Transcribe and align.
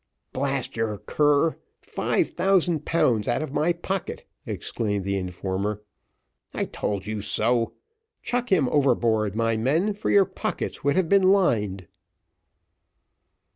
"Blast 0.33 0.75
your 0.75 0.97
cur! 0.97 1.59
Five 1.83 2.29
thousand 2.29 2.85
pounds 2.85 3.27
out 3.27 3.43
of 3.43 3.53
my 3.53 3.71
pocket;" 3.71 4.25
exclaimed 4.47 5.03
the 5.03 5.15
informer. 5.15 5.83
"I 6.55 6.65
told 6.65 7.05
you 7.05 7.21
so. 7.21 7.73
Chuck 8.23 8.51
him 8.51 8.67
overboard, 8.69 9.35
my 9.35 9.57
men, 9.57 9.93
for 9.93 10.09
your 10.09 10.25
pockets 10.25 10.83
would 10.83 10.95
have 10.95 11.07
been 11.07 11.29
lined." 11.31 11.85